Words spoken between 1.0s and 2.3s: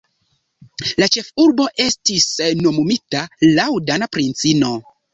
La ĉefurbo estis